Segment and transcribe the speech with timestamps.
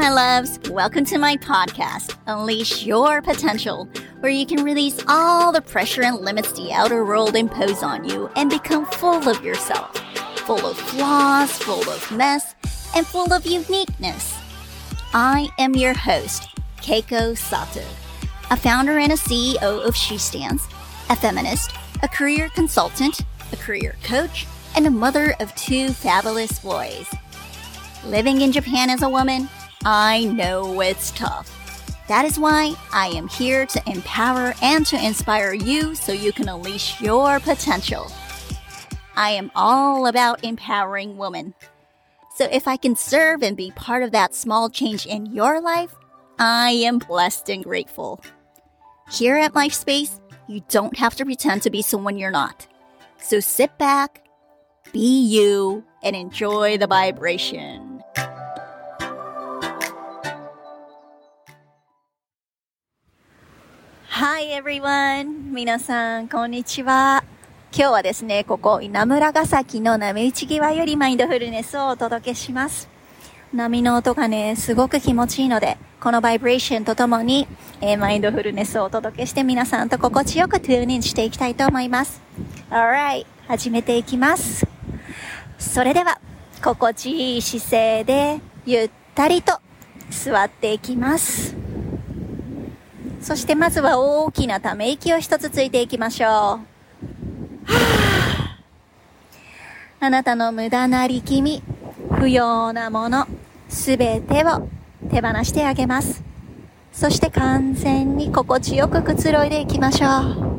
[0.00, 0.58] my loves.
[0.70, 3.86] Welcome to my podcast, Unleash Your Potential,
[4.20, 8.30] where you can release all the pressure and limits the outer world impose on you
[8.34, 9.94] and become full of yourself,
[10.46, 12.54] full of flaws, full of mess,
[12.96, 14.38] and full of uniqueness.
[15.12, 16.48] I am your host,
[16.78, 17.84] Keiko Sato,
[18.50, 20.66] a founder and a CEO of She Stands,
[21.10, 23.20] a feminist, a career consultant,
[23.52, 27.06] a career coach, and a mother of two fabulous boys.
[28.06, 29.46] Living in Japan as a woman,
[29.84, 31.56] I know it's tough.
[32.06, 36.48] That is why I am here to empower and to inspire you so you can
[36.48, 38.10] unleash your potential.
[39.16, 41.54] I am all about empowering women.
[42.34, 45.94] So if I can serve and be part of that small change in your life,
[46.38, 48.22] I am blessed and grateful.
[49.10, 52.66] Here at LifeSpace, you don't have to pretend to be someone you're not.
[53.18, 54.26] So sit back,
[54.92, 57.89] be you, and enjoy the vibration.
[64.12, 65.52] Hi everyone!
[65.52, 67.22] 皆さん、こんにちは。
[67.72, 72.88] 今日はですね、ここ、稲村ヶ崎の波打ち際よりマインドフルネスをお届けします。
[73.54, 77.46] 波の音がね、すごく気持ちいいので、このバイブレーションとともに、
[77.80, 82.20] えー、マインドフルネスをお届けして皆さんと心地よくトゥーニンしていきたいと思います。
[82.68, 84.66] Alright, 始めていきます。
[85.56, 86.20] それでは、
[86.62, 89.60] 心地いい姿勢で、ゆったりと
[90.10, 91.54] 座っていきます。
[93.20, 96.30] そしてまずは大きなため息を一つついていきましょう。
[96.30, 96.58] は
[100.00, 101.62] あなたの無駄な力み、
[102.12, 103.26] 不要なもの、
[103.68, 104.68] すべてを
[105.10, 106.24] 手放してあげます。
[106.92, 110.50] そして完全に心地よくくつろいでいきましょう。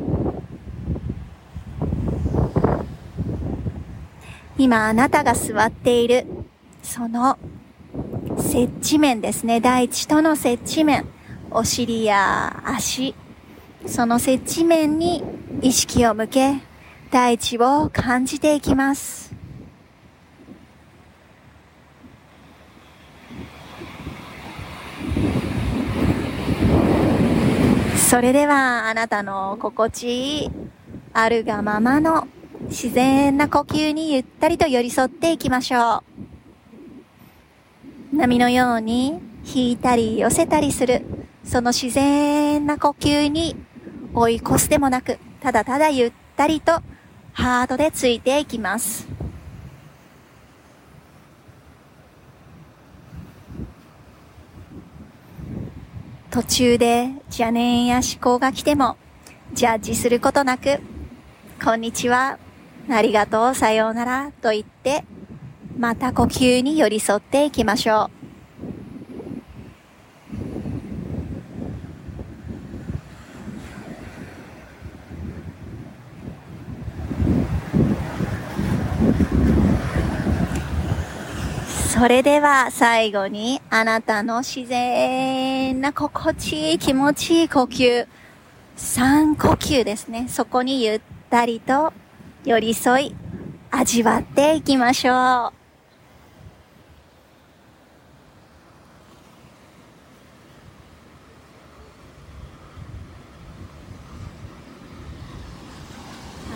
[4.56, 6.26] 今あなたが座っている、
[6.82, 7.36] その
[8.38, 9.60] 接地面ですね。
[9.60, 11.04] 大地との接地面。
[11.54, 13.14] お尻や足、
[13.86, 15.22] その接地面に
[15.60, 16.54] 意識を向け、
[17.10, 19.34] 大地を感じていきます。
[27.96, 30.50] それではあなたの心地いい
[31.14, 32.28] あるがままの
[32.68, 36.02] 自然な呼吸にゆったりと寄り添っていきましょ
[38.12, 38.16] う。
[38.16, 43.56] 波のように引いたり寄せたりするその自然な呼吸に
[44.14, 46.80] 追い越すでもなく、ただただゆったりと
[47.32, 49.06] ハートでついていきます。
[56.30, 58.96] 途中で邪念や思考が来ても、
[59.52, 60.80] ジャッジすることなく、
[61.62, 62.38] こんにちは、
[62.90, 65.04] ありがとう、さようなら、と言って、
[65.78, 68.21] また呼吸に寄り添っていきましょう。
[82.02, 88.08] それでは最後にあなたの自然な心地いい気持ちいい呼吸、
[88.76, 90.26] 3呼吸ですね。
[90.28, 91.92] そこにゆったりと
[92.44, 93.14] 寄り添い
[93.70, 95.52] 味わっていきましょう。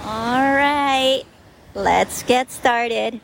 [0.04, 1.24] Alright,
[1.76, 3.20] let's get started.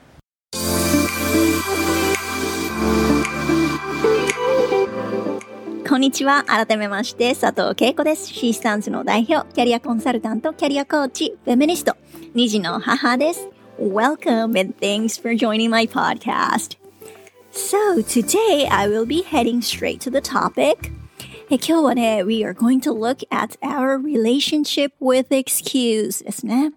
[5.92, 6.44] こんにちは。
[6.44, 8.26] 改めまして、佐藤恵子です。
[8.28, 11.94] シースタンズの代表、キャリアコンサルタント、キャリアコーチ、フェミニスト、
[12.32, 13.47] 二児の母です。
[13.78, 16.78] Welcome and thanks for joining my podcast.
[17.50, 20.78] So today I will be heading straight to the topic.
[21.50, 26.72] 今日はね、we are going to look at our relationship with excuse ですね。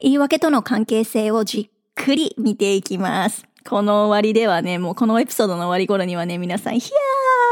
[0.00, 3.46] 言い訳との関係性をじっくり見ていきます。
[3.68, 6.96] この終わりではね、もうこのエピソードの終わり頃にはね、皆さん、ヒヤ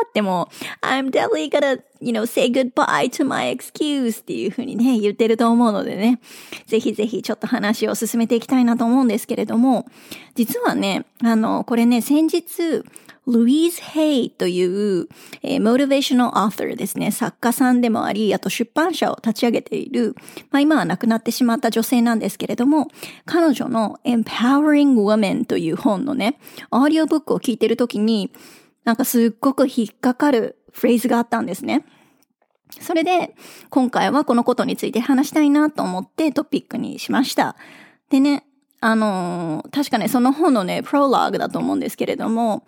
[0.04, 0.48] ーっても
[0.82, 6.20] う、I'm definitely gonna, you know, say goodbye to my excuse っていう風にね、言ってると思うのでね、
[6.66, 9.86] ぜひぜひちょっと話を進めていきたいなと思うんですけれども、
[10.34, 12.84] 実はね、あの、これね、先日、
[13.28, 15.06] ルイーズ・ヘイという、
[15.42, 20.16] えー、モチベーショナルアーサーですね、作家さんでもあり、あと出版社を立ち上げている、
[20.50, 22.88] まあ今は亡くなってしまった女性なんですけれども、
[23.26, 26.38] 彼女の Empowering Women という本のね、
[26.70, 28.32] オーディオブックを聞いてるときに、
[28.84, 31.84] なんかすっごく引っかかるフレーズがあったんですね。
[32.80, 33.34] それで、
[33.70, 37.56] 今回はこのことについて話したいなと思ってトピックにしました。
[38.10, 38.44] でね、
[38.80, 42.66] あのー、確かね、その本のね、プロローグだと思うんですけれども、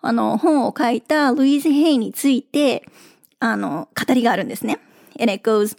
[0.00, 2.86] あの、本を書いたルイーズ・ヘイについて、
[3.38, 4.78] あの、語りがあるんですね。
[5.18, 5.76] And it goes,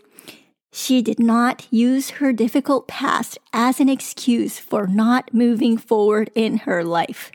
[0.71, 6.59] She did not use her difficult past as an excuse for not moving forward in
[6.65, 7.31] her life.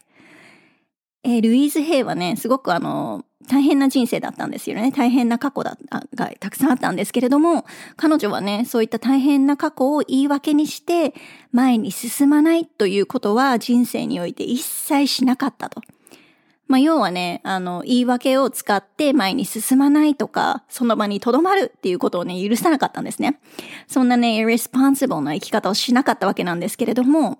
[1.22, 4.92] えー、ルイーズ・ヘイはね、すごくあの、大変な人生だったんですよね。
[4.92, 5.76] 大変な過去だ
[6.14, 7.64] がたくさんあったんですけれども、
[7.96, 11.14] 彼女はね、そういった大変な過去を言い訳にして、
[11.52, 15.80] 前に進まないということは人生において一切しなかったと。
[16.68, 23.40] まあ、要はね、あの、言い訳を使って前に進まないとか、その場に留まるっていうことをね、許さなかったんですね。
[23.88, 27.38] そんなね、irresponsible な生き方をしなかったわけなんですけれども、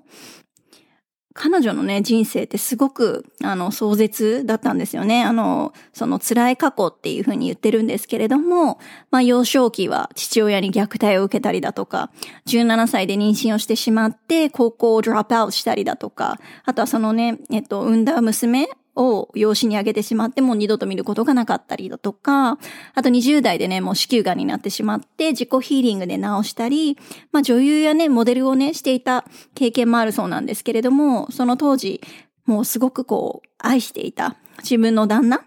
[1.33, 5.23] 彼女のね、人生ってすごく、あの、壮絶だったんですよね。
[5.23, 8.81] あの、その辛い過去っていうふうに言ってるんですけれども、
[9.13, 12.11] まあ、幼少期は父親に虐待を受けたりだとか、
[12.47, 22.59] 17歳で妊娠をしてしまって、高校をドロップアウトしたりだとか、あとはそのね、えっと、産んだ娘を養子にあげてしまってもう二度と見ることがなかったりだとか、
[22.95, 26.99] あと20代でね、もう子宮がんになってしまって自己ヒーリングで治したり、
[27.33, 32.01] まあ女優やね、モデルをね、していた経験もあるそうなんですけれども、その当時、
[32.47, 35.45] もうすごくこう、愛していた自分の旦那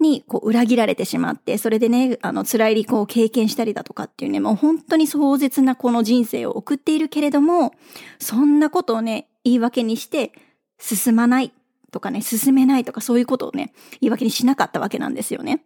[0.00, 7.74] にこう裏切られてしまって、それでね、あの辛い離婚を経験したりだとかっていうね、もう本当に壮絶なこの人生を送っているけれども、
[8.18, 10.32] そんなことをね、言い訳にして
[10.78, 11.52] 進まない
[11.90, 15.64] とかね、進めないとかそういうことをね、言い訳にしなかったわけなんですよね。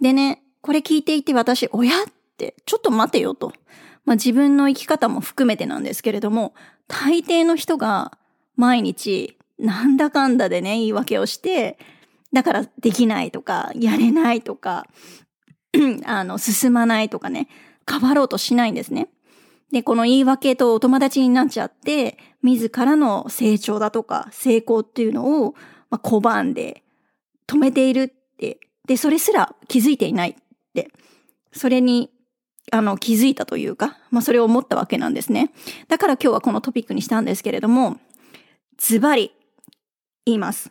[0.00, 2.04] でね、これ聞いていて私、親っ
[2.36, 3.52] て、ちょっと待てよと。
[4.04, 6.54] まあ自分の生き方も含めてなんですけれども、
[6.86, 8.18] 大抵の人が
[8.56, 11.78] 毎日、なんだかんだでね、言い訳をして、
[12.32, 14.86] だからできないとか、やれないとか、
[16.04, 17.48] あの、進まないとかね、
[17.88, 19.08] 変わろうとしないんですね。
[19.72, 25.54] で、この言い訳とお友達になっちゃって、自らの成長だとか成功っていうのを、
[25.90, 26.82] まあ、拒んで
[27.46, 30.34] 止めているって、で、それすら気づいていないっ
[30.74, 30.90] て、
[31.52, 32.10] それに、
[32.70, 35.50] あの、気づいたというか、まあ、それを思ったわけなんですね。
[35.88, 37.98] だから今日はこのトピックにしたんですけれども、
[38.78, 39.32] ズバリ
[40.24, 40.70] 言います。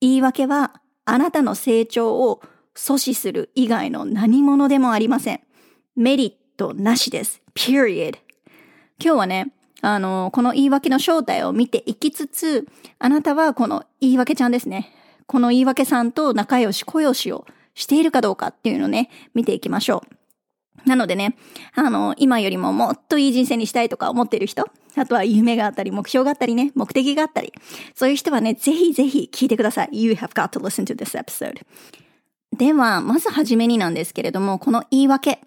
[0.00, 2.42] 言い訳は、あなたの成長を
[2.74, 5.40] 阻止する以外の何者でもありません。
[5.94, 7.40] メリットなしです。
[7.54, 8.25] period.
[9.02, 9.52] 今日はね、
[9.82, 12.66] あの、この言い訳の正体を見ていきつつ、
[12.98, 14.92] あなたはこの言い訳ちゃんですね。
[15.26, 20.02] この言い訳さんと仲良し小良しをしているかどうかっていうのをね、見ていきましょ
[20.84, 20.88] う。
[20.88, 21.36] なのでね、
[21.74, 24.64] あの、今よりももっといい人生にしたいとか思っている人、
[24.96, 27.52] あとは夢があったり、目標があったりね、目的があったり、
[27.94, 29.88] そういう人はね、ぜひぜひ聞いてください。
[29.92, 31.60] You have got to listen to this episode.
[32.56, 35.40] では、まずはじめになんですけれども、この言い訳。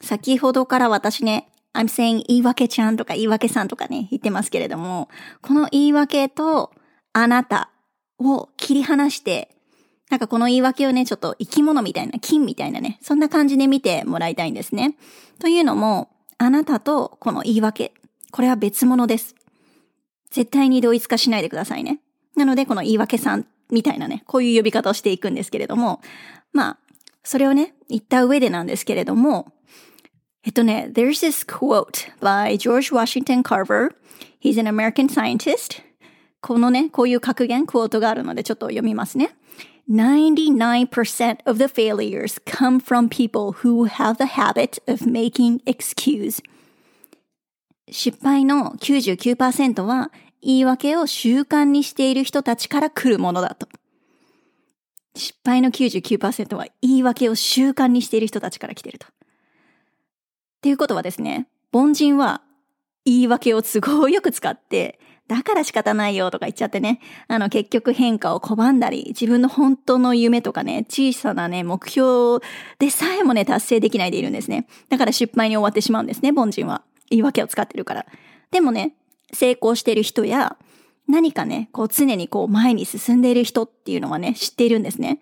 [0.00, 5.08] 先ほどから私ね、I'm saying 言い訳ちゃんとか言い訳さんとかね、言ってますけれども、
[5.40, 6.72] この言い訳と
[7.12, 7.70] あなた
[8.18, 9.56] を切り離して、
[10.10, 14.96] なんかこの言い訳をね、ちょっと生き物みたいな、金みたいなね、そんな感じで見てもらいたいんですね。
[15.38, 17.94] というのも、あなたとこの言い訳、
[18.30, 19.34] これは別物です。
[20.30, 22.00] 絶対に同一化しないでくださいね。
[22.36, 26.00] なので、この言い訳さんみたいなね、こういう呼び方をしていくんですけれども、
[26.52, 26.78] まあ、
[27.24, 29.52] それをね、言った上でなんですけれども、
[30.44, 33.94] えっとね、there's this quote by George Washington Carver.
[34.40, 35.82] He's an American scientist.
[36.40, 39.36] このね、こういう格言、クォートがあるのでちょっと読みますね。
[39.88, 46.42] 99% of the failures come from people who have the habit of making excuse.
[47.90, 53.68] 失敗の99%は言い訳を習慣にしている人たちから来るものだと。
[55.14, 59.06] 失敗の99%は言い訳を習慣にしている人たちから来てると。
[60.62, 62.40] っていうことはですね、凡人は
[63.04, 72.46] 言い訳を都合よく使って、だから仕方ないよとか言っちゃってね、あの結局変化を拒んだり、自分の本当の夢とかね、小さなね、目標
[72.78, 74.68] でさえもね、達成できないでいるんですね。
[74.88, 76.84] だから失敗に終わってしまうんですね、凡人は。
[77.10, 78.06] 言い訳を使ってるから。
[78.52, 78.94] でもね、
[79.32, 80.56] 成功してる人や、
[81.08, 85.18] 何かね、こう常にこう前に進んでいる人っていうのはね、知っているんですね。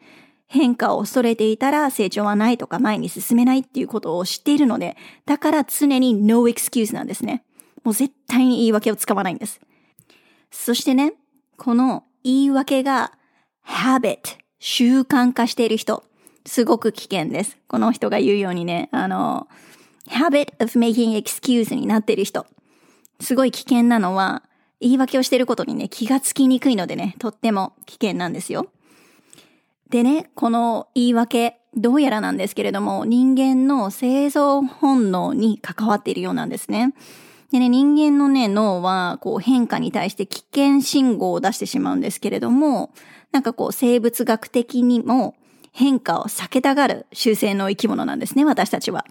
[0.52, 7.44] 変化を恐れていたら成長はないとか前に進めないっていうことを知っているので、だから常に no excuse なんですね。
[7.84, 9.60] もう絶対に言い訳を使わないんです。
[10.50, 11.12] そしてね、
[11.56, 13.12] この言い訳が
[13.64, 14.18] habit
[14.58, 16.02] 習慣化している人、
[16.44, 17.56] すごく危険です。
[17.68, 19.46] この人が言うようにね、あの、
[20.08, 22.44] habit of making excuse になっている人。
[23.20, 24.42] すごい危険なのは、
[24.80, 28.72] 言い訳をしていることにね、気がつきにくいのでね、とっても危険なんですよ。
[29.90, 36.94] でね、この言い訳、どうやらなんですけれども、人間の生存本能に関わっているようなんですね。
[37.50, 42.92] でね、人間のね、脳は、こう変化に対して危険信号を出してしまうんですけれども、
[43.32, 45.34] なんかこう生物学的にも
[45.72, 49.04] 変化を避けたがる習性の生き物なんですね、私たちは。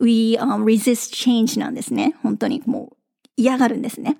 [0.00, 2.16] We、um, resist change なんですね。
[2.22, 2.96] 本当にもう
[3.36, 4.16] 嫌がるんですね。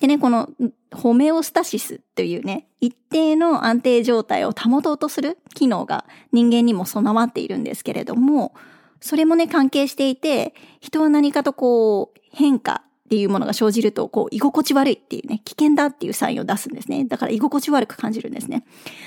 [0.00, 0.50] でね、この
[0.92, 8.54] ホメオスタシスというね、一定の安定状態を保とうとする機能が人間にも備わっているんですけれども、
[9.00, 17.04] それもね、関係していて、人は何かとこう、変化っていうものが生じると、こう、居心地悪いっていうね、危険だっていうサインを出すんですね。
[17.04, 18.64] だから居心地悪く感じるんですね。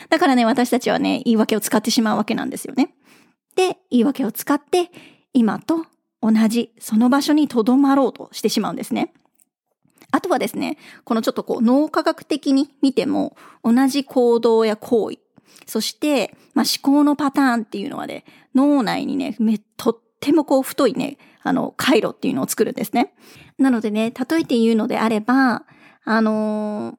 [0.09, 2.93] だからね、私たちはね、言い訳を使ってしまうわけなんですよね。
[3.55, 4.91] で、言い訳を使って、
[5.33, 5.85] 今と
[6.21, 9.13] 同じ、その場所に留まろうとしてしまうんですね。
[10.11, 15.17] あとはですね、このちょっとこう脳科学的に見ても同じ行動や行為、
[15.65, 18.25] そして、まあ、思考のパターンっていうのはね、
[18.55, 23.13] 脳内にね、め、とってもこう太いね、あの、回路っていうのを作るんですね。
[23.57, 25.63] なのでね、例えて言うのであれば、
[26.03, 26.97] あの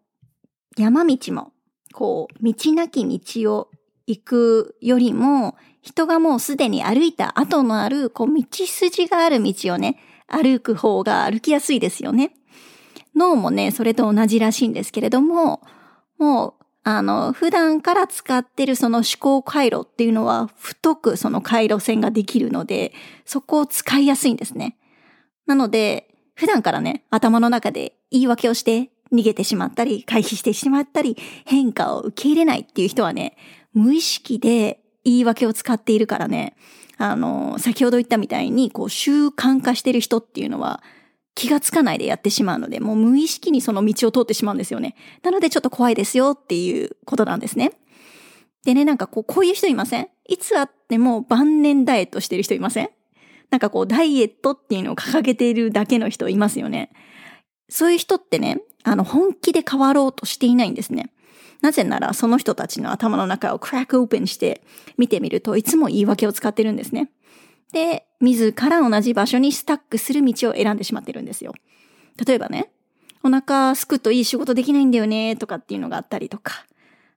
[0.76, 1.52] ー、山道も、
[1.92, 3.68] こう、道なき道を
[4.06, 9.98] 行くよりも、人がもうすでに歩いた後のある、こう、道筋がある道をね、
[10.28, 12.34] 歩く方が歩きやすいですよね。
[13.14, 15.60] 脳もね、それと同じらしいんですけれども、
[16.18, 22.92] もう、あの、普段から使ってるその思考回路っていうのは太くその回路線ができるので、
[23.24, 24.76] そこを使いやすいんですね。
[25.46, 33.36] なので、普段からね、頭の中で言い訳をして逃げてしまったり、回避してしまったり、変化を受け入れないっていう人はね、
[33.74, 36.56] 無意識で言い訳を使っているからね、
[36.96, 40.82] あの、先ほど言ったみたいに、こう、習慣化してる人っていうのは、
[41.34, 44.94] 気がつかないでやってしまうので、もう無意識にその道を通ってしまうんですよね。
[45.22, 47.72] なのでちょっと怖いですよっていうことなんですね。
[48.64, 50.08] でね、なんかこう、こういう人いません？
[50.28, 52.90] いつあっても晩年ダイエットしてる人いません？
[53.50, 56.90] なんかこう、ダイエットっていうのを掲げているだけの人いますよね。
[57.68, 61.10] そういう人ってね、あの、本気で変わろうとしていないんですね。
[61.62, 64.62] なぜなら、その人たちの頭の中をクラックオープンして
[64.98, 67.10] 見てみるといつも言い訳を使ってるんですね。
[67.72, 71.54] で、自ら同じ場所にスタックする道を選んでしまってるんですよ。
[72.26, 72.70] 例えばね、
[73.22, 76.66] お腹すくといい仕事できないんだよね、とかっていうのがあったりとか、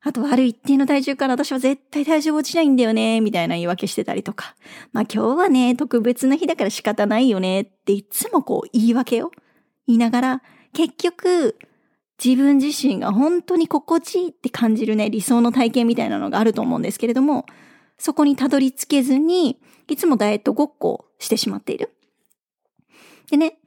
[0.01, 4.55] あとある一定の体重から私は絶対体重落ちないんだよね、みたいな言い訳してたりとか、
[4.91, 9.31] まあ今日はね、特別な日だから仕方ないよねっていつもこう言い訳を
[9.88, 10.41] 言いながら、
[10.74, 11.57] 結局、
[12.24, 17.45] 自分自身が本当に心地いいって感じるね、理想の体験みたいなのがあると思うんですけれども、
[17.98, 21.91] そこにたどり着けずに、いつもダイエットごっこをしてしまっている。
[23.29, 23.57] でね、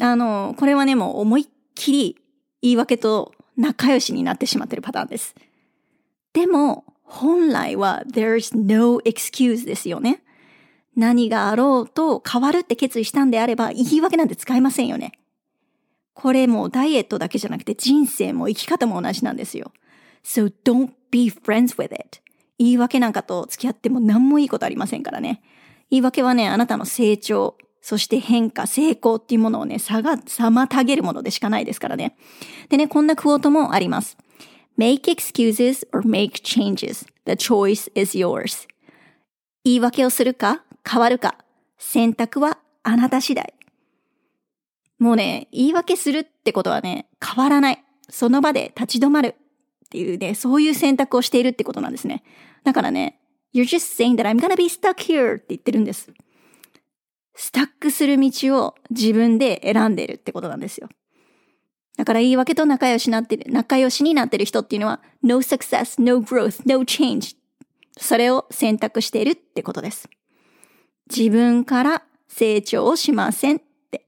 [0.00, 2.16] あの、これはね、もう思いっきり
[2.62, 5.34] 言い訳と仲良しになってしまっているパターンです。
[6.32, 10.22] でも、本来は there's no excuse ですよね。
[10.96, 15.12] 何があろうと変わるって決意したんであれば言い訳なんて使いませんよね。
[16.14, 19.72] これもダイエットだけじゃなくて人生も生き方も同じなんですよ。
[20.24, 22.20] So don't be friends with it.
[22.58, 25.42] 言い訳なんかと付き合っても何もいいことありませんからね。
[25.90, 32.16] 言い訳はね、あなたの成長、そして変化、成功っていうものをね、差が、妨げるものでしかないですからね。
[32.68, 34.16] でね、こんなクオートもあります。
[34.78, 37.06] make excuses or make changes.
[37.26, 38.66] The choice is yours.
[39.64, 41.36] 言い訳をするか、変わるか、
[41.78, 43.54] 選択はあなた次第。
[44.98, 47.84] もうね、言い訳するってことはね、変わらない。
[48.08, 49.36] その場で立ち止まる。
[49.84, 52.24] っていうね、そういう選択をしているってことなんですね。
[52.64, 53.20] だからね、
[53.54, 56.12] You're just saying that I'm gonna be stuck here って言ってるんです。
[57.36, 60.88] スタックする道を自分で選んでるってことなんですよ。
[61.96, 67.36] だから言い訳と仲良しになってる、仲良しになってる人っていうのは、no success, no growth, no change.
[67.96, 70.08] それを選択しているってことです。
[71.14, 74.06] 自分から成長をしませんって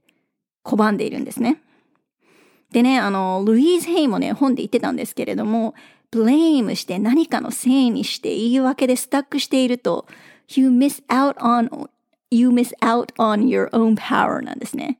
[0.64, 1.62] 拒んでいるんですね。
[2.72, 5.74] でね、あの、ルイーズ・ヘイもね、本で言ってたんですけれども、
[6.10, 10.06] ブレイムして何かのせいにして言い訳でスタックしていると、
[10.48, 11.88] you miss out on,
[12.30, 14.98] you miss out on your own power なんですね。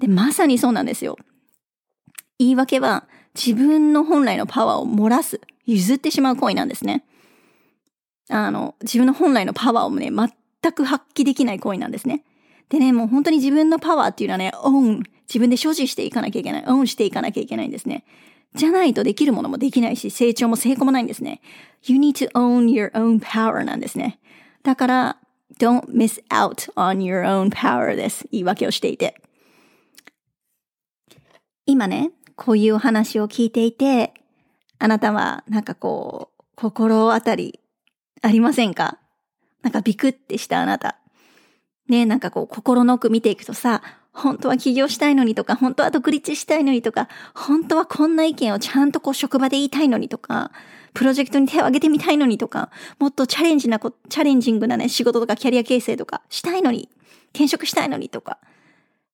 [0.00, 1.16] で、まさにそうなんですよ。
[2.38, 7.04] 言い訳は自分の本来のパワーを漏らす、譲ってしまう行為なんですね。
[8.28, 12.24] あの、自分の本来のパワーをね、全く発揮できない行為なんですね。
[12.68, 16.64] でね、もう本当に自分のパワーっていうのはね、オン、自分で所持していかなきゃいけない。
[16.66, 18.04] オンしていかなきゃいけないんですね。
[18.54, 21.40] じゃないとできるものもできないし、成長も成功もないんですね。
[21.84, 24.20] You need to own your own power なんですね。
[24.62, 25.16] だから、
[25.58, 28.26] don't miss out on your own power です。
[28.30, 29.20] 言い訳をしていて。
[31.66, 34.14] 今ね、こういうお話を聞いていて、
[34.78, 37.60] あなたはなんかこう、心当たり
[38.22, 38.98] ありませんか？
[39.62, 40.98] なんかビクってしたあなた。
[41.88, 43.82] ね、なんかこう心の奥見ていくとさ、
[44.14, 50.52] 本当は起業したいのにとか、本当は独立したいのにとか、本当はこんな意見をちゃんとこう職場で言いたいのにとか、
[50.94, 56.88] プロジェクトに手を挙げてみたいのにとか、もっとチャレンジなこ、チャレンジングなね、仕事とかキャリア形成とかしたいのに、
[57.32, 58.38] 転職したいのにとか、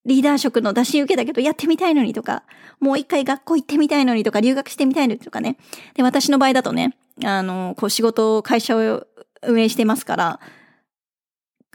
[0.05, 2.43] リーダー職の出し受けだけどやってみたいのにとか、
[2.79, 5.57] もう一回学校行ってみたいのにとか、留学してみたいのにとかね。
[5.95, 9.07] で、私の場合だとね、あの、こう仕事、会社を
[9.43, 10.41] 運営してますから、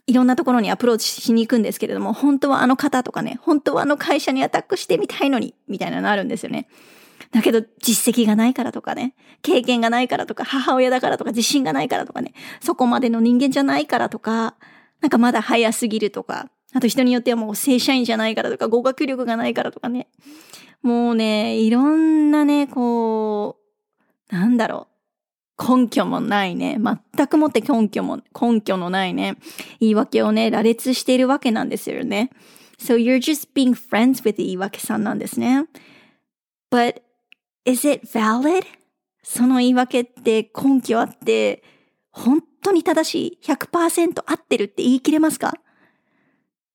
[0.07, 6.67] いろんなところにアプローチしに行くんですけれども、本当はあの方とかね、本当はあの会社にアタックしてみたいのに、みたいなのあるんですよね。
[7.31, 14.55] だけど実績がないからとかね、経験がないからとか、母親だからとか、自信がないからとかね、そこまでの人間じゃないからとか、
[15.01, 20.07] なんかまだ早すぎるとか、あと人によってはもう正社員じゃないからとか、語学力がないからとかね。
[20.81, 23.57] もうね、いろんなね、こ
[24.31, 24.94] う、なんだろう。
[25.57, 26.77] 根拠もないね。
[27.15, 29.37] 全くもって根拠も、根拠のないね。
[29.79, 32.29] 言い訳をね、羅列しているわけなんですよね。
[32.77, 35.65] So you're just being friends with 言い訳さんなんですね。
[36.69, 37.01] But
[37.63, 38.65] is it valid?
[39.23, 41.63] その言い訳って根拠あって、
[42.11, 45.53] 本当に正しい100%合ってるって言い切れますか？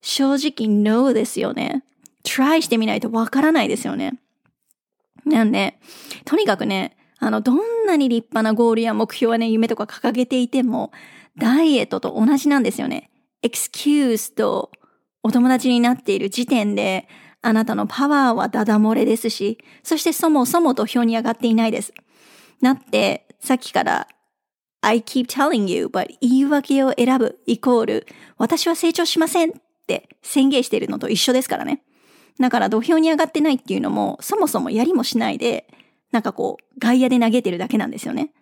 [0.01, 1.85] 正直 No ですよね。
[2.25, 4.19] try してみないとわからないですよね。
[5.27, 5.79] なんで、
[6.25, 10.91] とにかくね、あの、どんなに立派なゴールや目標はね、夢とか掲げていても、
[11.39, 13.11] ダイエットと同じなんですよね。
[13.43, 14.71] excuse と
[15.23, 17.09] お友達になっている時点で、
[17.43, 21.93] あなたのパワーはダダ漏れですし、そしてそもそも土俵に上がっていないです。
[22.61, 24.09] なって、さっきから
[24.83, 28.07] I keep telling you, but 言い訳を選ぶイコール、
[28.39, 29.53] 私は成長しませんっ
[29.87, 31.83] て宣言しているのと一緒ですからね。
[32.39, 35.67] だから土俵に上がってないっていうのも、そもそもやりもしないで、
[36.13, 38.33] なんかこう、外野で投げてるだけなんですよね。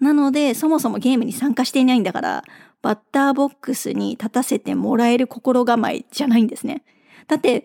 [0.00, 2.44] なので、そもそもゲームに参加していないんだから、
[2.82, 6.82] バッターボックスに立たせてもらえる心構えじゃないんですね。
[7.28, 7.64] だって、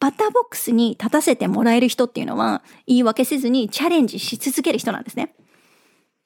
[0.00, 5.34] バッターボックスに立たせてもらえる人っていうのは、言い訳せずにチャレンジし続ける人なんですね。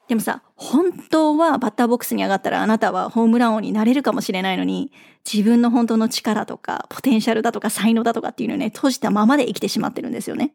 [0.09, 4.92] でもさ、本当はバッターボックスに上がったらあなたはホームラン王になれるかもしれないのに、
[5.31, 10.53] 自分の本当の力とか、ポテンシャルだとか才能だとかっていうのをね、閉じたままで生きてしまってるんですよね。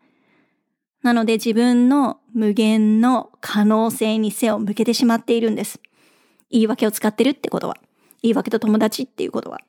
[1.08, 5.80] なので自分の無限の可能性に背を向けてしまっているんです。
[6.52, 7.78] 言い訳を使ってるってことは。
[8.22, 9.62] 言い訳と友達っていうことは。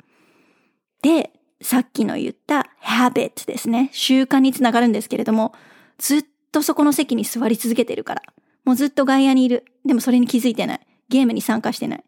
[1.00, 1.30] で、
[1.62, 3.88] さっきの言った habit ですね。
[3.92, 5.54] 習慣につながるんですけれども、
[5.98, 8.22] ずっとそこの席に座り続けてるから。
[8.64, 9.64] もうずっと外野にいる。
[9.86, 10.80] でもそれに気づいてない。
[11.08, 12.04] ゲームに参加してない。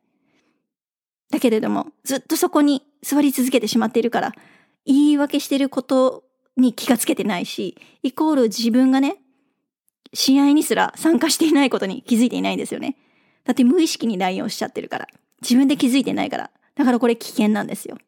[1.31, 4.33] だけれども、ずっとそこに座り続けてしまっているから、
[4.85, 6.25] 言い訳してること
[6.61, 9.17] に気がつけてないし、イコール自分がね、
[10.13, 12.97] 試合にすら参加していないことに気づいていないんですよね。
[13.45, 15.09] だって無意識に LINE をしちゃってるから。
[15.43, 16.51] 自分で気づいてないから。
[16.75, 17.99] だからこれ危険なんですよ。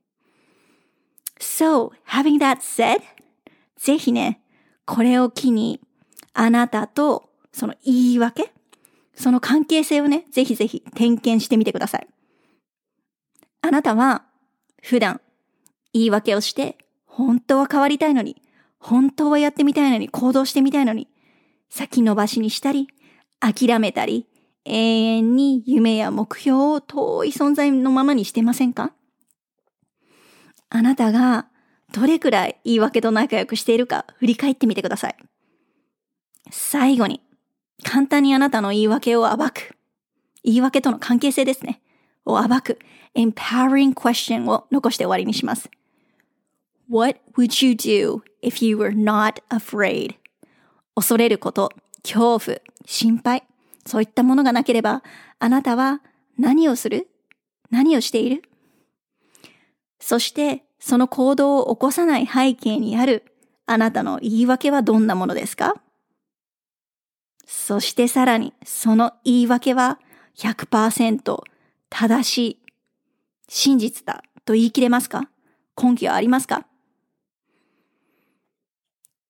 [1.41, 3.01] So, having that said,
[3.77, 4.41] ぜひね、
[4.85, 5.81] これを機に、
[6.35, 8.53] あなたとその言い訳
[9.15, 12.07] その関係性をね、ぜひぜひ点検してみてください。
[13.61, 14.25] あなたは
[14.83, 15.21] 普段
[15.93, 18.42] 言い訳をして本当は変わりたいのに、
[18.83, 21.09] 本当はやってみたいのに、行動してみたいのに、
[21.71, 22.89] 先延ばしにしたり、
[23.39, 24.27] 諦めたり、
[24.65, 28.93] 永遠に夢や目標を遠い存在のままにしてませんか？
[30.69, 31.47] あなたが
[31.93, 35.17] どれくらい言い訳と仲良くしているか振り返ってみてください。
[36.51, 37.21] 最後に、
[37.85, 39.77] 簡単にあなたの言い訳を暴く。
[40.45, 41.81] 言い訳との関係性ですね。
[42.25, 42.79] を暴く。
[43.15, 45.71] empowering question を残して終わりにします。
[46.93, 50.17] What would you do if you were not afraid?
[50.95, 51.71] 恐れること、
[52.03, 53.45] 恐怖、心配、
[53.87, 55.03] そういったものがなければ、
[55.39, 56.03] あなたは
[56.39, 57.09] 何をする？
[57.71, 58.43] 何をしている？
[60.01, 63.25] そして、その行動を起こさない背景にある
[63.65, 65.77] あなたの言い訳はどんなものですか？
[67.47, 69.99] そしてさらに、その言い訳は
[70.37, 71.43] 100%
[71.89, 72.59] 正しい、
[73.49, 75.31] 真実だと言い切れますか？
[75.83, 76.67] 根拠はありますか？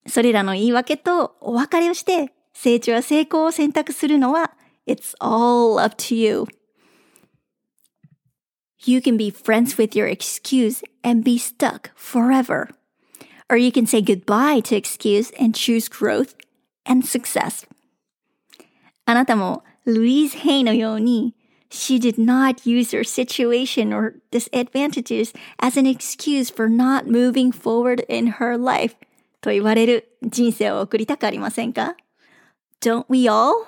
[0.08, 4.54] それらの言い訳とお別れをして、成長や成功を選択するのは、
[4.88, 6.46] It's all up to you.
[8.86, 12.70] You can be friends with your excuse and be stuck forever.
[13.50, 16.36] Or you can say goodbye to excuse and choose growth
[16.86, 17.68] and success.
[19.06, 21.34] あなたもルイーズ・ヘイのように
[21.70, 28.06] She did not use her situation or disadvantages as an excuse for not moving forward
[28.08, 28.96] in her life
[29.43, 31.97] と言われる人生を送りたくありませんか
[32.81, 33.67] Don't we all?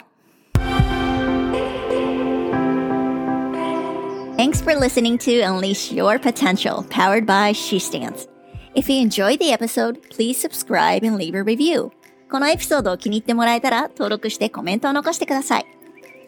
[4.36, 8.28] Thanks for listening to Unleash Your Potential, powered by She Stands.
[8.74, 11.90] If you enjoyed the episode, please subscribe and leave a review.
[12.30, 15.66] このエピソードを気に入ってもらえたら登録してコメントを残してください。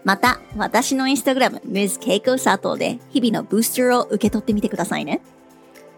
[0.04, 1.98] また、私のインスタグラム、Ms.
[1.98, 5.20] Keiko Sato で日々のブースターを受け取ってみてくださいね。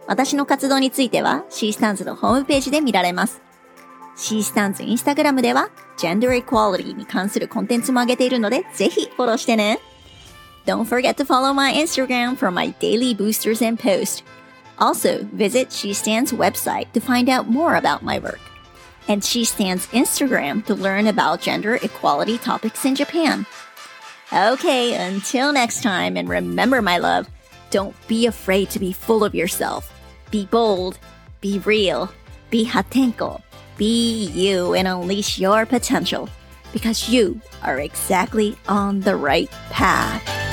[0.08, 3.42] 私の活動については C スタンズのホームページで見られます。
[4.16, 9.80] C スタンズインスタグラムでは Gender Equality に関するコンテンツも上げているのでぜひフォローしてね。
[10.66, 14.24] Don't forget to follow my Instagram for my daily boosters and posts.
[14.78, 18.40] Also, visit She Stands website to find out more about my work.
[19.08, 23.46] And She Stands Instagram to learn about gender equality topics in Japan.
[24.32, 27.28] Okay, until next time, and remember, my love,
[27.70, 29.92] don't be afraid to be full of yourself.
[30.31, 30.99] Be bold,
[31.41, 32.13] be real,
[32.51, 33.43] be hatenko,
[33.77, 36.29] be you, and unleash your potential
[36.73, 40.48] because you are exactly on the right path.